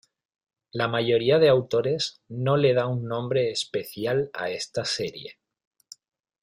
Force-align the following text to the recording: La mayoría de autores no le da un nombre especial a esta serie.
La 0.71 0.87
mayoría 0.87 1.37
de 1.37 1.47
autores 1.49 2.21
no 2.27 2.57
le 2.57 2.73
da 2.73 2.87
un 2.87 3.05
nombre 3.07 3.51
especial 3.51 4.31
a 4.33 4.49
esta 4.49 4.83
serie. 4.83 5.37